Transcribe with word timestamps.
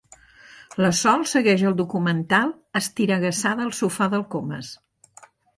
La 0.85 0.89
Sol 0.99 1.25
segueix 1.31 1.65
el 1.71 1.75
documental 1.83 2.51
estiregassada 2.81 3.67
al 3.69 3.77
sofà 3.81 4.09
del 4.15 4.29
Comas. 4.37 4.73